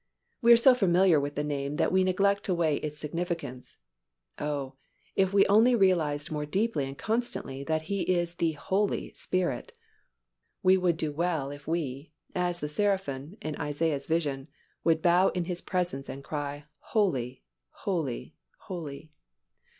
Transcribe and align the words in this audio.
We 0.41 0.51
are 0.51 0.57
so 0.57 0.73
familiar 0.73 1.19
with 1.19 1.35
the 1.35 1.43
name 1.43 1.75
that 1.75 1.91
we 1.91 2.03
neglect 2.03 2.43
to 2.45 2.55
weigh 2.55 2.77
its 2.77 2.97
significance. 2.97 3.77
Oh, 4.39 4.73
if 5.15 5.31
we 5.31 5.45
only 5.45 5.75
realized 5.75 6.31
more 6.31 6.47
deeply 6.47 6.85
and 6.85 6.97
constantly 6.97 7.63
that 7.65 7.83
He 7.83 8.01
is 8.01 8.33
the 8.33 8.53
Holy 8.53 9.13
Spirit. 9.13 9.77
We 10.63 10.75
would 10.75 10.97
do 10.97 11.11
well 11.11 11.51
if 11.51 11.67
we, 11.67 12.13
as 12.33 12.61
the 12.61 12.67
seraphim 12.67 13.37
in 13.43 13.55
Isaiah's 13.57 14.07
vision, 14.07 14.47
would 14.83 15.03
bow 15.03 15.29
in 15.35 15.45
His 15.45 15.61
presence 15.61 16.09
and 16.09 16.23
cry, 16.23 16.65
"Holy, 16.79 17.43
holy, 17.69 18.33
holy." 18.57 19.11